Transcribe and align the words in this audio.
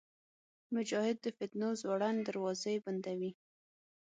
مجاهد 0.75 1.17
د 1.21 1.27
فتنو 1.37 1.69
زوړند 1.81 2.19
دروازې 2.29 2.75
بندوي. 2.85 3.31